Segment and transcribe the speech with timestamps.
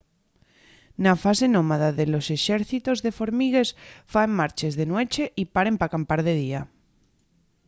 [1.03, 3.69] na fase nómada los exércitos de formigues
[4.11, 6.61] faen marches de nueche y paren p’acampar de día